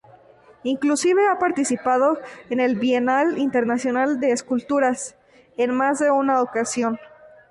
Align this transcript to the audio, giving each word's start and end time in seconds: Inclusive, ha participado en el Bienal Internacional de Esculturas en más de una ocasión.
Inclusive, 0.63 1.27
ha 1.29 1.37
participado 1.37 2.17
en 2.49 2.59
el 2.59 2.75
Bienal 2.75 3.37
Internacional 3.37 4.19
de 4.19 4.31
Esculturas 4.31 5.15
en 5.57 5.75
más 5.77 5.99
de 5.99 6.09
una 6.09 6.41
ocasión. 6.41 6.97